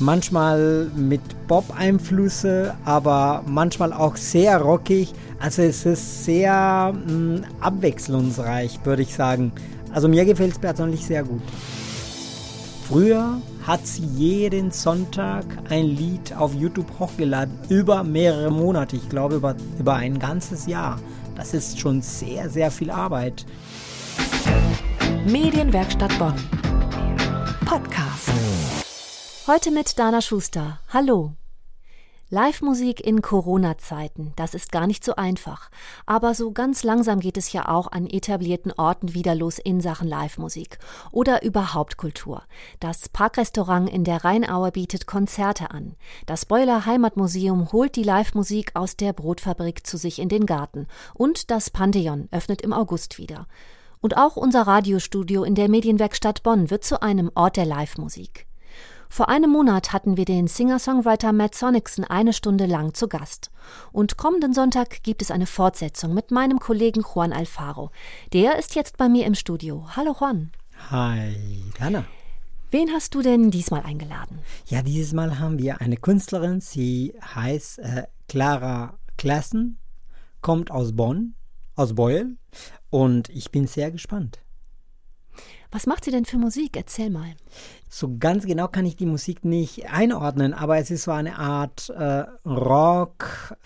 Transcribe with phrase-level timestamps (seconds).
[0.00, 5.12] manchmal mit Bob-Einflüsse, aber manchmal auch sehr rockig.
[5.38, 9.52] Also es ist sehr mh, mm, abwechslungsreich, würde ich sagen.
[9.92, 11.42] Also mir gefällt es persönlich sehr gut.
[12.88, 19.36] Früher hat sie jeden Sonntag ein Lied auf YouTube hochgeladen, über mehrere Monate, ich glaube
[19.36, 20.98] über, über ein ganzes Jahr.
[21.36, 23.46] Das ist schon sehr, sehr viel Arbeit.
[25.26, 26.34] Medienwerkstatt Bonn.
[27.64, 28.29] Podcast.
[29.52, 30.78] Heute mit Dana Schuster.
[30.90, 31.32] Hallo.
[32.28, 35.70] Live-Musik in Corona-Zeiten, das ist gar nicht so einfach.
[36.06, 40.06] Aber so ganz langsam geht es ja auch an etablierten Orten wieder los in Sachen
[40.06, 40.78] Live-Musik
[41.10, 42.44] oder überhaupt Kultur.
[42.78, 45.96] Das Parkrestaurant in der Rheinaue bietet Konzerte an.
[46.26, 50.86] Das Boiler Heimatmuseum holt die Live-Musik aus der Brotfabrik zu sich in den Garten.
[51.12, 53.48] Und das Pantheon öffnet im August wieder.
[54.00, 58.46] Und auch unser Radiostudio in der Medienwerkstatt Bonn wird zu einem Ort der Live-Musik.
[59.12, 63.50] Vor einem Monat hatten wir den Singer-Songwriter Matt Sonicson eine Stunde lang zu Gast.
[63.90, 67.90] Und kommenden Sonntag gibt es eine Fortsetzung mit meinem Kollegen Juan Alfaro.
[68.32, 69.84] Der ist jetzt bei mir im Studio.
[69.96, 70.52] Hallo Juan.
[70.92, 71.34] Hi,
[71.80, 72.04] Anna.
[72.70, 74.38] Wen hast du denn diesmal eingeladen?
[74.66, 76.60] Ja, dieses Mal haben wir eine Künstlerin.
[76.60, 79.80] Sie heißt äh, Clara Klassen,
[80.40, 81.34] kommt aus Bonn,
[81.74, 82.36] aus Beuel.
[82.90, 84.38] Und ich bin sehr gespannt.
[85.72, 86.76] Was macht sie denn für Musik?
[86.76, 87.32] Erzähl mal.
[87.88, 91.90] So ganz genau kann ich die Musik nicht einordnen, aber es ist so eine Art
[91.90, 93.56] äh, Rock,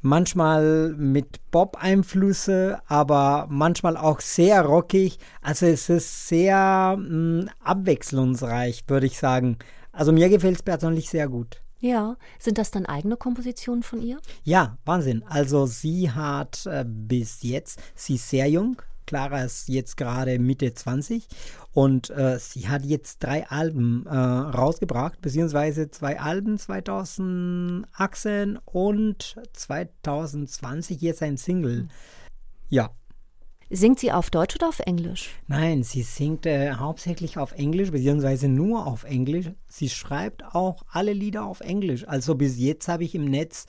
[0.00, 5.18] manchmal mit Pop-Einflüsse, aber manchmal auch sehr rockig.
[5.42, 9.58] Also es ist sehr mh, mm, abwechslungsreich, würde ich sagen.
[9.92, 11.62] Also mir gefällt es persönlich sehr gut.
[11.78, 14.18] Ja, sind das dann eigene Kompositionen von ihr?
[14.44, 15.24] Ja, Wahnsinn.
[15.26, 20.72] Also sie hat äh, bis jetzt, sie ist sehr jung, Clara ist jetzt gerade Mitte
[20.72, 21.26] 20
[21.72, 31.00] und äh, sie hat jetzt drei Alben äh, rausgebracht, beziehungsweise zwei Alben 2018 und 2020
[31.00, 31.88] jetzt ein Single.
[32.68, 32.90] Ja.
[33.68, 35.30] Singt sie auf Deutsch oder auf Englisch?
[35.48, 39.46] Nein, sie singt äh, hauptsächlich auf Englisch, beziehungsweise nur auf Englisch.
[39.66, 42.06] Sie schreibt auch alle Lieder auf Englisch.
[42.06, 43.66] Also bis jetzt habe ich im Netz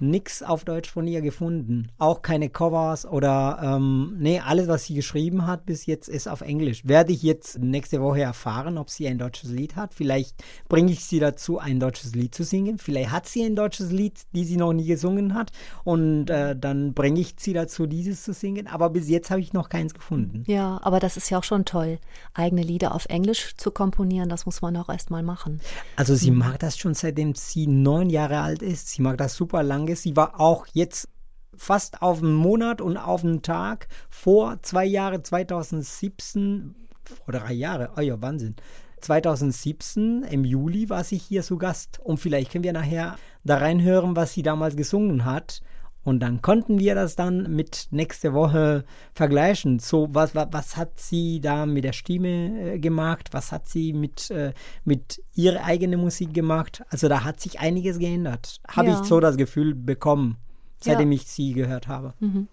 [0.00, 1.88] nichts auf Deutsch von ihr gefunden.
[1.98, 6.40] Auch keine Covers oder, ähm, nee, alles, was sie geschrieben hat bis jetzt, ist auf
[6.40, 6.86] Englisch.
[6.86, 9.94] Werde ich jetzt nächste Woche erfahren, ob sie ein deutsches Lied hat.
[9.94, 12.78] Vielleicht bringe ich sie dazu, ein deutsches Lied zu singen.
[12.78, 15.52] Vielleicht hat sie ein deutsches Lied, die sie noch nie gesungen hat.
[15.84, 18.66] Und äh, dann bringe ich sie dazu, dieses zu singen.
[18.66, 20.44] Aber bis jetzt habe ich noch keins gefunden.
[20.46, 21.98] Ja, aber das ist ja auch schon toll,
[22.34, 24.28] eigene Lieder auf Englisch zu komponieren.
[24.28, 25.60] Das muss man auch erst mal machen.
[25.96, 28.88] Also sie mag das schon seitdem sie neun Jahre alt ist.
[28.88, 30.02] Sie mag das super ist.
[30.02, 31.08] Sie war auch jetzt
[31.56, 36.74] fast auf einen Monat und auf einen Tag vor zwei Jahre 2017,
[37.04, 38.56] vor drei Jahre, oh ja, Wahnsinn.
[39.00, 44.16] 2017 im Juli war sie hier zu Gast und vielleicht können wir nachher da reinhören,
[44.16, 45.60] was sie damals gesungen hat.
[46.04, 48.84] Und dann konnten wir das dann mit nächste Woche
[49.14, 49.78] vergleichen.
[49.78, 53.30] So, was, was, was hat sie da mit der Stimme äh, gemacht?
[53.32, 54.52] Was hat sie mit, äh,
[54.84, 56.84] mit ihrer eigenen Musik gemacht?
[56.90, 58.60] Also da hat sich einiges geändert.
[58.68, 59.00] Habe ja.
[59.00, 60.36] ich so das Gefühl bekommen,
[60.78, 61.16] seitdem ja.
[61.16, 62.12] ich sie gehört habe.
[62.20, 62.48] Mhm.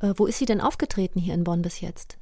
[0.00, 2.18] Äh, wo ist sie denn aufgetreten hier in Bonn bis jetzt?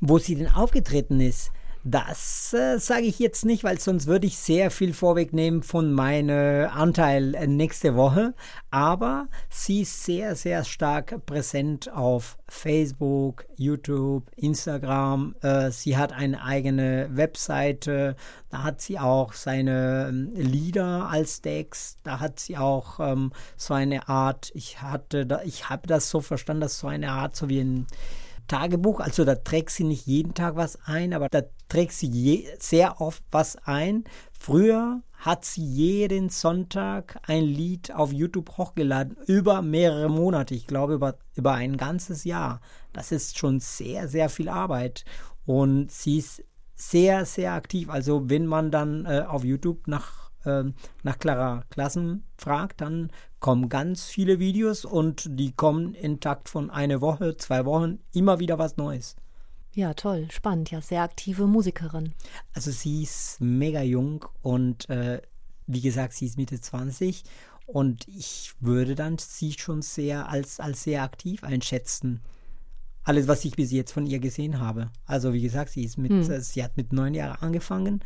[0.00, 1.50] Wo sie denn aufgetreten ist?
[1.84, 6.68] Das äh, sage ich jetzt nicht, weil sonst würde ich sehr viel vorwegnehmen von meinem
[6.68, 8.34] Anteil äh, nächste Woche.
[8.70, 15.36] Aber sie ist sehr, sehr stark präsent auf Facebook, YouTube, Instagram.
[15.40, 18.16] Äh, sie hat eine eigene Webseite.
[18.50, 21.98] Da hat sie auch seine ähm, Lieder als Text.
[22.02, 24.78] Da hat sie auch ähm, so eine Art, ich
[25.10, 27.86] da, ich habe das so verstanden, dass so eine Art, so wie ein
[28.48, 32.48] Tagebuch, also da trägt sie nicht jeden Tag was ein, aber da trägt sie je,
[32.58, 34.04] sehr oft was ein.
[34.32, 40.94] Früher hat sie jeden Sonntag ein Lied auf YouTube hochgeladen, über mehrere Monate, ich glaube
[40.94, 42.60] über, über ein ganzes Jahr.
[42.92, 45.04] Das ist schon sehr, sehr viel Arbeit.
[45.44, 46.42] Und sie ist
[46.74, 47.90] sehr, sehr aktiv.
[47.90, 54.06] Also wenn man dann äh, auf YouTube nach nach Clara Klassen fragt, dann kommen ganz
[54.06, 58.76] viele Videos und die kommen in Takt von einer Woche, zwei Wochen, immer wieder was
[58.76, 59.16] Neues.
[59.74, 62.14] Ja, toll, spannend, ja, sehr aktive Musikerin.
[62.52, 65.20] Also sie ist mega jung und äh,
[65.66, 67.22] wie gesagt, sie ist Mitte 20
[67.66, 72.20] und ich würde dann sie schon sehr als, als sehr aktiv einschätzen.
[73.04, 74.90] Alles, was ich bis jetzt von ihr gesehen habe.
[75.04, 76.30] Also wie gesagt, sie ist mit, hm.
[76.30, 78.00] äh, sie hat mit neun Jahren angefangen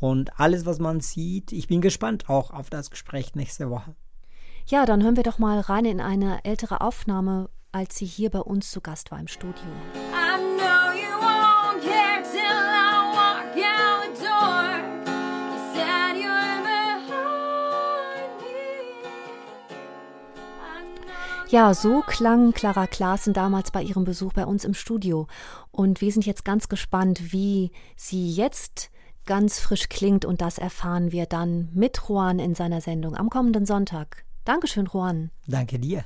[0.00, 1.52] und alles, was man sieht.
[1.52, 3.94] Ich bin gespannt auch auf das Gespräch nächste Woche.
[4.66, 8.40] Ja, dann hören wir doch mal rein in eine ältere Aufnahme, als sie hier bei
[8.40, 9.64] uns zu Gast war im Studio.
[21.48, 25.28] Ja, so klang Clara Klaassen damals bei ihrem Besuch bei uns im Studio.
[25.70, 28.90] Und wir sind jetzt ganz gespannt, wie sie jetzt
[29.26, 33.66] ganz frisch klingt und das erfahren wir dann mit Juan in seiner Sendung am kommenden
[33.66, 34.24] Sonntag.
[34.44, 35.30] Dankeschön, Juan.
[35.46, 36.04] Danke dir.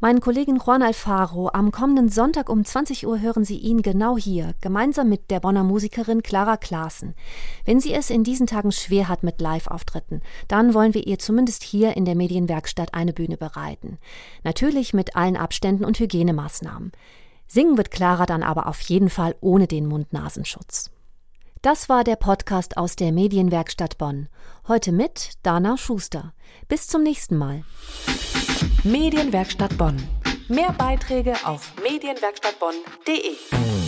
[0.00, 4.54] Meinen Kollegen Juan Alfaro, am kommenden Sonntag um 20 Uhr hören Sie ihn genau hier,
[4.60, 7.14] gemeinsam mit der Bonner Musikerin Clara Klaassen.
[7.64, 11.64] Wenn sie es in diesen Tagen schwer hat mit Live-Auftritten, dann wollen wir ihr zumindest
[11.64, 13.98] hier in der Medienwerkstatt eine Bühne bereiten.
[14.44, 16.92] Natürlich mit allen Abständen und Hygienemaßnahmen.
[17.48, 20.92] Singen wird Clara dann aber auf jeden Fall ohne den Mund-Nasenschutz.
[21.62, 24.28] Das war der Podcast aus der Medienwerkstatt Bonn.
[24.68, 26.32] Heute mit Dana Schuster.
[26.68, 27.64] Bis zum nächsten Mal.
[28.84, 29.96] Medienwerkstatt Bonn.
[30.46, 33.87] Mehr Beiträge auf medienwerkstattbonn.de.